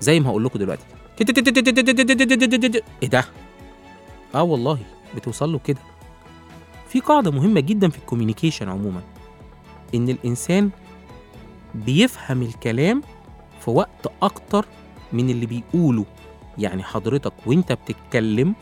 زي 0.01 0.21
ما 0.21 0.31
هقول 0.31 0.45
لكم 0.45 0.59
دلوقتي. 0.59 0.85
إيه 3.03 3.09
ده؟ 3.09 3.25
آه 4.35 4.43
والله 4.43 4.79
بتوصل 5.17 5.53
له 5.53 5.59
كده. 5.59 5.81
في 6.89 7.01
قاعدة 7.01 7.31
مهمة 7.31 7.61
جدا 7.61 7.89
في 7.89 7.99
الكوميونيكيشن 7.99 8.69
عموما. 8.69 9.03
إن 9.95 10.09
الإنسان 10.09 10.71
بيفهم 11.75 12.43
الكلام 12.43 13.03
في 13.65 13.71
وقت 13.71 14.13
أكتر 14.23 14.67
من 15.13 15.31
اللي 15.31 15.47
بيقوله. 15.47 16.05
يعني 16.59 16.83
حضرتك 16.83 17.33
وأنت 17.47 17.73
بتتكلم 17.73 18.55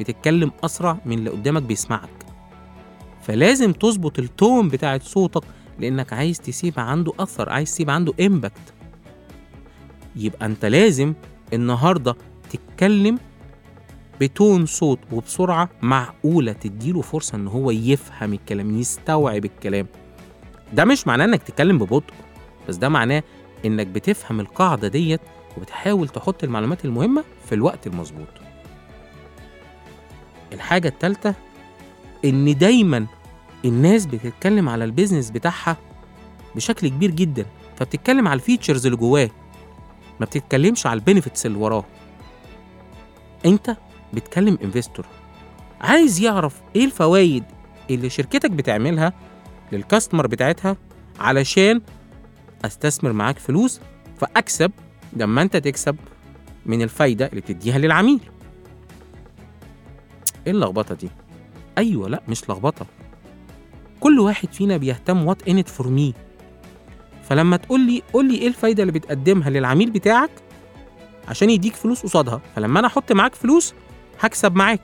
بتتكلم 0.00 0.50
أسرع 0.64 0.98
من 1.06 1.18
اللي 1.18 1.30
قدامك 1.30 1.62
بيسمعك. 1.62 2.08
فلازم 3.22 3.72
تظبط 3.72 4.18
التون 4.18 4.68
بتاعت 4.68 5.02
صوتك 5.02 5.42
لأنك 5.78 6.12
عايز 6.12 6.40
تسيب 6.40 6.80
عنده 6.80 7.12
أثر 7.20 7.48
عايز 7.50 7.70
تسيب 7.70 7.90
عنده 7.90 8.12
امباكت 8.26 8.74
يبقى 10.16 10.46
أنت 10.46 10.64
لازم 10.64 11.14
النهارده 11.52 12.16
تتكلم 12.50 13.18
بتون 14.20 14.66
صوت 14.66 14.98
وبسرعة 15.12 15.68
معقولة 15.82 16.52
تديله 16.52 17.00
فرصة 17.02 17.36
إن 17.36 17.48
هو 17.48 17.70
يفهم 17.70 18.32
الكلام 18.32 18.78
يستوعب 18.78 19.44
الكلام. 19.44 19.86
ده 20.72 20.84
مش 20.84 21.06
معناه 21.06 21.24
إنك 21.24 21.42
تتكلم 21.42 21.78
ببطء 21.78 22.14
بس 22.68 22.76
ده 22.76 22.88
معناه 22.88 23.22
إنك 23.64 23.86
بتفهم 23.86 24.40
القاعدة 24.40 24.88
ديت 24.88 25.20
وبتحاول 25.56 26.08
تحط 26.08 26.44
المعلومات 26.44 26.84
المهمة 26.84 27.24
في 27.48 27.54
الوقت 27.54 27.86
المظبوط. 27.86 28.28
الحاجة 30.52 30.88
الثالثه 30.88 31.34
إن 32.24 32.58
دايما 32.58 33.06
الناس 33.64 34.06
بتتكلم 34.06 34.68
على 34.68 34.84
ال 34.84 34.89
business 34.89 35.30
بتاعها 35.30 35.76
بشكل 36.56 36.88
كبير 36.88 37.10
جدا 37.10 37.46
فبتتكلم 37.76 38.28
على 38.28 38.36
ال 38.38 38.43
features 38.43 38.86
اللي 38.86 38.98
جواه 38.98 39.30
ما 40.20 40.26
بتتكلمش 40.26 40.86
على 40.86 40.98
ال 40.98 41.03
benefits 41.03 41.46
اللي 41.46 41.58
وراه. 41.58 41.84
أنت 43.46 43.76
بتكلم 44.12 44.58
investor 44.64 45.06
عايز 45.80 46.20
يعرف 46.20 46.60
إيه 46.76 46.84
الفوائد 46.84 47.44
اللي 47.90 48.10
شركتك 48.10 48.50
بتعملها 48.50 49.12
لل 49.72 49.83
customer 49.83 50.26
بتاعتها 50.26 50.76
علشان 51.20 51.80
أستثمر 52.64 53.12
معاك 53.12 53.38
فلوس 53.38 53.80
فأكسب 54.20 54.72
لما 55.12 55.42
أنت 55.42 55.56
تكسب 55.56 55.96
من 56.66 56.82
الفايدة 56.82 57.26
اللي 57.26 57.40
بتديها 57.40 57.78
للعميل. 57.78 58.20
إيه 60.46 60.52
اللخبطة 60.52 60.94
دي؟ 60.94 61.08
أيوه 61.78 62.08
لأ 62.08 62.22
مش 62.28 62.50
لخبطة. 62.50 62.86
كل 64.00 64.20
واحد 64.20 64.52
فينا 64.52 64.76
بيهتم 64.76 65.26
what's 65.26 65.48
in 65.48 65.62
it 65.62 65.72
for 65.72 65.88
me 65.88 66.14
فلما 67.28 67.56
تقول 67.56 67.80
لي 67.80 68.02
قول 68.12 68.28
لي 68.32 68.38
إيه 68.38 68.48
الفايدة 68.48 68.82
اللي 68.82 68.92
بتقدمها 68.92 69.50
للعميل 69.50 69.90
بتاعك 69.90 70.30
عشان 71.28 71.50
يديك 71.50 71.74
فلوس 71.74 72.02
قصادها 72.02 72.40
فلما 72.56 72.78
أنا 72.80 72.86
أحط 72.86 73.12
معاك 73.12 73.34
فلوس 73.34 73.74
هكسب 74.20 74.56
معاك. 74.56 74.80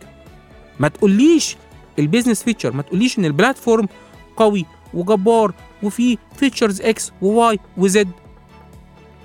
ما 0.81 0.89
تقوليش 0.89 1.57
ال 1.99 2.03
business 2.03 2.43
feature 2.43 2.73
ما 2.73 2.83
تقوليش 2.83 3.19
إن 3.19 3.25
ال 3.25 3.32
platform 3.32 3.89
قوي 4.37 4.67
وجبار 4.95 5.55
وفيه 5.83 6.17
features 6.37 6.81
X 6.81 7.13
و 7.23 7.59
Y 7.77 7.87
و 7.87 7.98
Z 7.98 8.09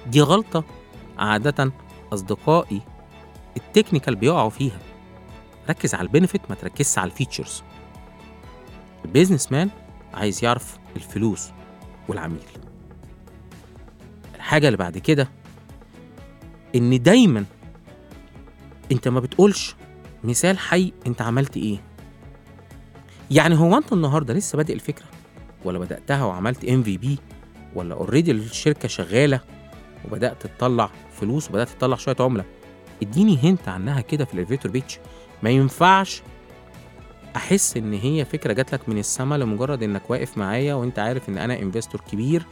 دي 0.07 0.21
غلطة. 0.21 0.63
عادة 1.17 1.71
أصدقائي 2.13 2.81
ال 3.57 3.63
technical 3.63 4.15
بيقعوا 4.15 4.49
فيها. 4.49 4.79
ركز 5.69 5.95
على 5.95 6.07
ال 6.07 6.12
benefit 6.12 6.41
ما 6.49 6.55
تركزش 6.55 6.97
على 6.97 7.11
ال 7.11 7.16
features. 7.16 7.63
ال 9.05 9.51
businessman 9.51 9.69
عايز 10.13 10.43
يعرف 10.43 10.79
الفلوس 10.95 11.49
والعميل. 12.07 12.43
الحاجة 14.35 14.67
اللي 14.67 14.77
بعد 14.77 14.97
كده 14.97 15.29
إن 16.75 17.01
دايما 17.03 17.45
أنت 18.91 19.07
ما 19.07 19.19
بتقولش 19.19 19.75
مثال 20.23 20.59
حي 20.59 20.93
أنت 21.07 21.21
عملت 21.21 21.57
إيه. 21.57 21.79
يعني 23.31 23.55
هو 23.57 23.77
أنت 23.77 23.93
النهاردة 23.93 24.33
لسه 24.33 24.57
بادئ 24.57 24.73
الفكرة؟ 24.73 25.05
ولا 25.65 25.79
بدأتها 25.79 26.25
وعملت 26.25 26.65
MVP 26.65 27.19
ولا 27.75 27.95
already 27.95 28.31
الشركة 28.31 28.87
شغالة 28.87 29.41
وبدأت 30.05 30.47
تطلع 30.47 30.89
فلوس 31.11 31.49
وبدأت 31.49 31.69
تطلع 31.69 31.95
شوية 31.95 32.15
عملاء. 32.19 32.45
اديني 33.01 33.37
hint 33.43 33.67
عنها 33.69 34.01
كده 34.01 34.25
في 34.25 34.33
ال 34.33 34.38
elevator 34.38 34.71
pitch 34.71 34.99
ما 35.43 35.49
ينفعش 35.49 36.21
أحس 37.35 37.77
إن 37.77 37.93
هي 37.93 38.25
فكرة 38.25 38.53
جات 38.53 38.73
لك 38.73 38.89
من 38.89 38.97
السما 38.97 39.35
لمجرد 39.35 39.83
إنك 39.83 40.09
واقف 40.09 40.37
معايا 40.37 40.73
وإنت 40.73 40.99
عارف 40.99 41.29
إن 41.29 41.37
أنا 41.37 41.59
investor 41.59 42.01
كبير 42.11 42.45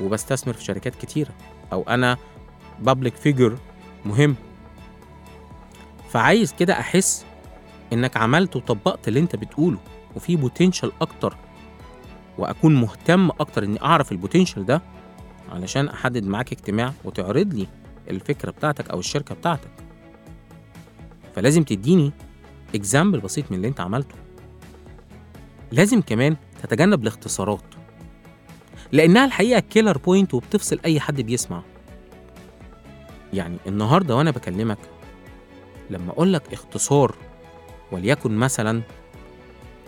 وبستثمر 0.00 0.52
في 0.54 0.64
شركات 0.64 0.94
كتيرة 0.94 1.30
أو 1.72 1.82
أنا 1.82 2.16
public 2.80 3.14
figure 3.16 3.56
مهم. 4.04 4.36
فعايز 6.10 6.52
كده 6.58 6.72
أحس 6.80 7.24
إنك 7.92 8.16
عملت 8.16 8.56
وطبقت 8.56 9.08
اللي 9.08 9.20
أنت 9.20 9.36
بتقوله 9.36 9.78
وفي 10.16 10.36
potential 10.36 10.92
أكتر 11.00 11.36
وأكون 12.38 12.74
مهتم 12.74 13.30
أكتر 13.30 13.64
إني 13.64 13.82
أعرف 13.82 14.12
ال 14.12 14.17
potential 14.17 14.66
ده 14.66 14.82
علشان 15.52 15.88
أحدد 15.88 16.24
معاك 16.24 16.52
اجتماع 16.52 16.92
وتعرض 17.04 17.54
لي 17.54 17.66
الفكرة 18.10 18.50
بتاعتك 18.50 18.90
أو 18.90 18.98
الشركة 18.98 19.34
بتاعتك. 19.34 19.70
فلازم 21.34 21.62
تديني 21.62 22.12
example 22.74 23.20
بسيط 23.20 23.44
من 23.50 23.56
اللي 23.56 23.68
أنت 23.68 23.80
عملته. 23.80 24.14
لازم 25.72 26.00
كمان 26.00 26.36
تتجنب 26.62 27.02
الاختصارات 27.02 27.62
لأنها 28.92 29.24
الحقيقة 29.24 29.60
killer 29.60 29.98
point 29.98 30.34
وبتفصل 30.34 30.78
أي 30.84 31.00
حد 31.00 31.20
بيسمع 31.20 31.62
يعني 33.32 33.56
النهارده 33.66 34.16
وأنا 34.16 34.30
بكلمك 34.30 34.78
لما 35.90 36.10
أقول 36.12 36.32
لك 36.32 36.52
اختصار 36.52 37.14
وليكن 37.92 38.36
مثلا 38.36 38.82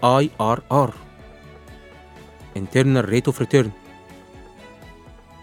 IRR 0.04 0.90
internal 2.56 3.06
rate 3.10 3.32
of 3.32 3.44
return. 3.44 3.68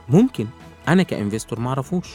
ممكن 0.09 0.47
أنا 0.87 1.03
كانفستور 1.03 1.59
ما 1.59 1.69
أعرفوش. 1.69 2.07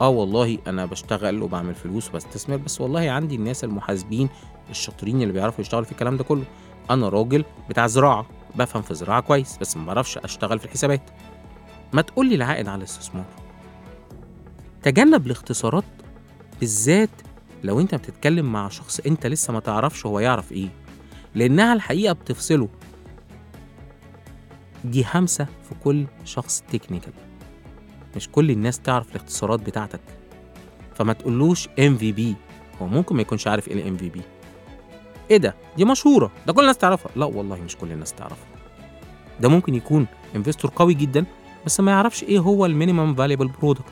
آه 0.00 0.08
والله 0.08 0.58
أنا 0.66 0.86
بشتغل 0.86 1.42
وبعمل 1.42 1.74
فلوس 1.74 2.08
وبستثمر 2.08 2.56
بس 2.56 2.80
والله 2.80 3.10
عندي 3.10 3.34
الناس 3.34 3.64
المحاسبين 3.64 4.28
الشاطرين 4.70 5.22
اللي 5.22 5.32
بيعرفوا 5.32 5.60
يشتغلوا 5.60 5.84
في 5.84 5.92
الكلام 5.92 6.16
ده 6.16 6.24
كله. 6.24 6.44
أنا 6.90 7.08
راجل 7.08 7.44
بتاع 7.68 7.86
زراعة 7.86 8.26
بفهم 8.54 8.82
في 8.82 8.90
الزراعه 8.90 9.20
كويس 9.20 9.58
بس 9.60 9.76
ما 9.76 9.86
بعرفش 9.86 10.18
أشتغل 10.18 10.58
في 10.58 10.64
الحسابات. 10.64 11.02
ما 11.92 12.02
تقول 12.02 12.28
لي 12.28 12.34
العائد 12.34 12.68
على 12.68 12.78
الاستثمار. 12.78 13.24
تجنب 14.82 15.26
الاختصارات 15.26 15.84
بالذات 16.60 17.10
لو 17.64 17.80
أنت 17.80 17.94
بتتكلم 17.94 18.52
مع 18.52 18.68
شخص 18.68 19.00
أنت 19.00 19.26
لسه 19.26 19.52
ما 19.52 19.60
تعرفش 19.60 20.06
هو 20.06 20.20
يعرف 20.20 20.52
إيه. 20.52 20.68
لأنها 21.34 21.72
الحقيقة 21.72 22.12
بتفصله. 22.12 22.68
دي 24.90 25.04
همسة 25.14 25.44
في 25.44 25.74
كل 25.84 26.06
شخص 26.24 26.64
technical 26.72 27.12
مش 28.16 28.28
كل 28.28 28.50
الناس 28.50 28.80
تعرف 28.80 29.10
الاختصارات 29.10 29.60
بتاعتك. 29.60 30.00
فما 30.94 31.12
تقولوش 31.12 31.68
MVP 31.78 32.34
هو 32.82 32.86
ممكن 32.86 33.16
ما 33.16 33.22
يكونش 33.22 33.46
عارف 33.46 33.68
إيه 33.68 33.74
ال 33.74 33.96
MVP 33.96 34.20
إيه 35.30 35.36
ده؟ 35.36 35.54
دي 35.76 35.84
مشهورة. 35.84 36.30
ده 36.46 36.52
كل 36.52 36.60
الناس 36.60 36.78
تعرفها. 36.78 37.12
لا 37.16 37.24
والله 37.26 37.56
مش 37.56 37.76
كل 37.76 37.92
الناس 37.92 38.12
تعرفها. 38.12 38.46
ده 39.40 39.48
ممكن 39.48 39.74
يكون 39.74 40.06
investor 40.36 40.70
قوي 40.76 40.94
جدا 40.94 41.24
بس 41.66 41.80
ما 41.80 41.90
يعرفش 41.92 42.22
إيه 42.22 42.38
هو 42.38 42.66
ال 42.66 42.72
minimum 42.72 43.14
viable 43.14 43.48
product 43.48 43.84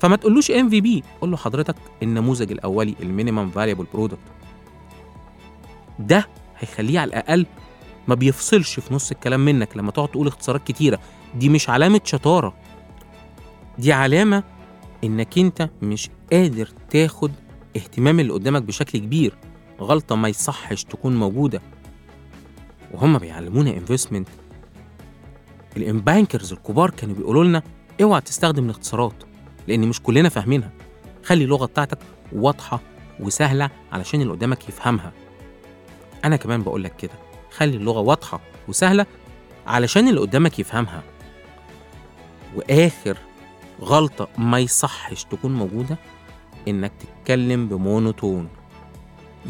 فما 0.00 0.16
تقولوش 0.16 0.50
MVP 0.50 1.02
قول 1.20 1.30
له 1.30 1.36
حضرتك 1.36 1.74
النموذج 2.02 2.52
الأولي 2.52 2.94
ال 3.02 3.08
minimum 3.08 3.50
viable 3.50 3.86
product 3.94 4.18
ده 5.98 6.26
هيخليه 6.58 7.00
على 7.00 7.08
الأقل 7.08 7.46
ما 8.08 8.14
بيفصلش 8.14 8.80
في 8.80 8.94
نص 8.94 9.10
الكلام 9.10 9.44
منك 9.44 9.76
لما 9.76 9.90
تقعد 9.90 10.08
تقول 10.08 10.26
اختصارات 10.26 10.66
كتيرة. 10.66 10.98
دي 11.34 11.48
مش 11.48 11.70
علامة 11.70 12.00
شطارة. 12.04 12.54
دي 13.78 13.92
علامة 13.92 14.42
إنك 15.04 15.38
أنت 15.38 15.70
مش 15.82 16.10
قادر 16.32 16.68
تاخد 16.90 17.32
اهتمام 17.76 18.20
اللي 18.20 18.32
قدامك 18.32 18.62
بشكل 18.62 18.98
كبير 18.98 19.34
غلطة 19.80 20.16
ما 20.16 20.28
يصحش 20.28 20.84
تكون 20.84 21.16
موجودة. 21.16 21.62
وهم 22.94 23.18
بيعلمونا 23.18 23.70
investment 23.70 24.28
ال 25.76 25.86
bankers 25.86 26.52
الكبار 26.52 26.90
كانوا 26.90 27.14
بيقولوا 27.14 27.44
لنا 27.44 27.62
اوعى 28.02 28.20
تستخدم 28.20 28.64
الاختصارات 28.64 29.14
لأن 29.68 29.88
مش 29.88 30.02
كلنا 30.02 30.28
فاهمينها. 30.28 30.72
خلي 31.24 31.44
اللغة 31.44 31.66
بتاعتك 31.66 31.98
واضحة 32.32 32.80
وسهلة 33.20 33.70
علشان 33.92 34.20
اللي 34.20 34.32
قدامك 34.32 34.68
يفهمها. 34.68 35.12
أنا 36.24 36.36
كمان 36.36 36.62
بقول 36.62 36.84
لك 36.84 36.96
كده. 36.96 37.25
خلي 37.56 37.76
اللغة 37.76 38.00
واضحة 38.00 38.40
وسهلة 38.68 39.06
علشان 39.66 40.08
اللي 40.08 40.20
قدامك 40.20 40.58
يفهمها. 40.58 41.02
وآخر 42.56 43.18
غلطة 43.80 44.28
ما 44.38 44.58
يصحش 44.58 45.24
تكون 45.24 45.54
موجودة 45.54 45.98
إنك 46.68 46.92
تتكلم 46.98 47.68
ب 47.68 47.76
monotone. 47.76 48.48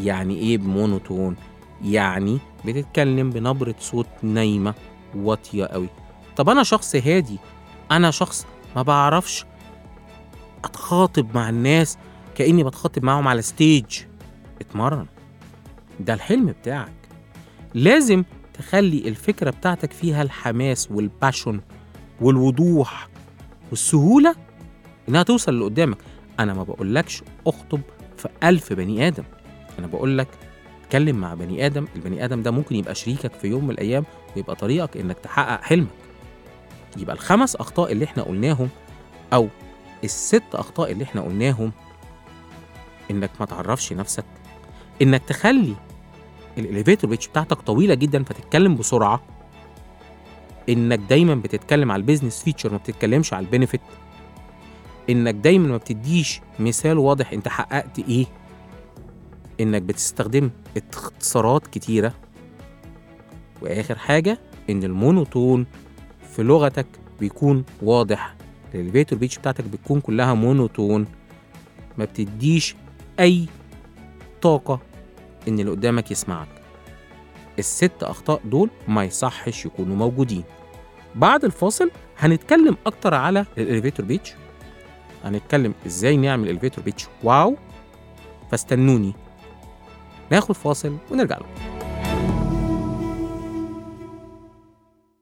يعني 0.00 0.36
إيه 0.38 0.58
ب 0.58 0.66
monotone؟ 0.66 1.36
يعني 1.84 2.38
بتتكلم 2.64 3.30
بنبرة 3.30 3.74
صوت 3.80 4.06
نايمة 4.22 4.74
واطية 5.14 5.64
قوي 5.64 5.88
طب 6.36 6.48
أنا 6.48 6.62
شخص 6.62 6.96
هادي 6.96 7.38
أنا 7.90 8.10
شخص 8.10 8.46
ما 8.76 8.82
بعرفش 8.82 9.44
أتخاطب 10.64 11.34
مع 11.34 11.48
الناس 11.48 11.98
كأني 12.34 12.64
بتخاطب 12.64 13.04
معاهم 13.04 13.28
على 13.28 13.42
stage 13.42 14.00
اتمرن. 14.60 15.06
ده 16.00 16.14
الحلم 16.14 16.46
بتاعك. 16.46 16.92
لازم 17.74 18.24
تخلي 18.54 19.08
الفكرة 19.08 19.50
بتاعتك 19.50 19.92
فيها 19.92 20.22
الحماس 20.22 20.90
وال 20.90 21.06
passion 21.06 21.60
والوضوح 22.20 23.08
والسهولة 23.70 24.34
إنها 25.08 25.22
توصل 25.22 25.52
اللي 25.52 25.64
قدامك 25.64 25.98
أنا 26.40 26.54
ما 26.54 26.62
بقولكش 26.62 27.22
أخطب 27.46 27.80
في 28.16 28.28
ألف 28.42 28.72
بني 28.72 29.06
آدم. 29.06 29.24
أنا 29.78 29.86
بقول 29.86 30.18
لك 30.18 30.28
اتكلم 30.84 31.16
مع 31.16 31.34
بني 31.34 31.66
آدم. 31.66 31.86
البني 31.96 32.24
آدم 32.24 32.42
ده 32.42 32.50
ممكن 32.50 32.76
يبقى 32.76 32.94
شريكك 32.94 33.32
في 33.32 33.48
يوم 33.48 33.64
من 33.64 33.70
الأيام 33.70 34.04
ويبقى 34.36 34.56
طريقك 34.56 34.96
إنك 34.96 35.18
تحقق 35.18 35.62
حلمك. 35.62 35.88
يبقى 36.96 37.14
الخمس 37.16 37.56
أخطاء 37.56 37.92
اللي 37.92 38.04
إحنا 38.04 38.22
قلناهم 38.22 38.68
أو 39.32 39.48
الست 40.04 40.42
أخطاء 40.54 40.92
اللي 40.92 41.04
إحنا 41.04 41.20
قلناهم 41.20 41.72
إنك 43.10 43.30
ما 43.40 43.46
تعرفش 43.46 43.92
نفسك. 43.92 44.24
إنك 45.02 45.22
تخلي 45.24 45.74
الإليفيتور 46.58 47.10
بيتش 47.10 47.28
بتاعتك 47.28 47.60
طويلة 47.60 47.94
جدا 47.94 48.22
فتتكلم 48.24 48.74
بسرعة. 48.76 49.22
إنك 50.68 50.98
دايما 50.98 51.34
بتتكلم 51.34 51.92
على 51.92 52.00
ال 52.00 52.05
business 52.05 52.42
feature 52.42 52.72
ما 52.72 52.76
بتتكلمش 52.78 53.32
على 53.32 53.46
ال 53.46 53.50
benefit. 53.50 53.80
إنك 55.10 55.34
دايما 55.34 55.68
ما 55.68 55.76
بتديش 55.76 56.40
مثال 56.58 56.98
واضح 56.98 57.32
أنت 57.32 57.48
حققت 57.48 57.98
إيه. 57.98 58.26
إنك 59.60 59.82
بتستخدم 59.82 60.50
اختصارات 60.92 61.66
كتيرة. 61.66 62.14
وآخر 63.62 63.98
حاجة 63.98 64.38
إن 64.70 64.84
ال 64.84 64.93
monotone 64.93 65.66
في 66.36 66.42
لغتك 66.42 66.86
بيكون 67.20 67.64
واضح. 67.82 68.34
ال 68.74 68.79
elevator 68.79 69.18
pitch 69.18 69.38
بتاعتك 69.38 69.64
بتكون 69.64 70.00
كلها 70.00 70.34
monotone. 70.34 71.06
ما 71.98 72.04
بتديش 72.04 72.76
أي 73.20 73.46
طاقة 74.42 74.80
إن 75.48 75.58
اللي 75.60 75.70
قدامك 75.70 76.10
يسمعك. 76.10 76.48
الست 77.58 78.02
أخطاء 78.02 78.40
دول 78.44 78.70
ما 78.88 79.04
يصحش 79.04 79.66
يكونوا 79.66 79.96
موجودين. 79.96 80.44
بعد 81.14 81.44
الفاصل 81.44 81.90
هنتكلم 82.18 82.76
أكتر 82.86 83.14
على 83.14 83.46
ال 83.58 83.64
elevator 83.64 84.06
pitch. 84.06 84.34
هنتكلم 85.24 85.74
إزاي 85.86 86.16
نعمل 86.16 86.44
ال 86.44 86.49
elevator 86.49 86.84
pitch 86.84 87.06
wow. 87.22 87.56
فاستنوني. 88.50 89.14
ناخد 90.30 90.54
فاصل 90.54 90.96
ونرجع 91.10 91.36
لكم. 91.36 91.75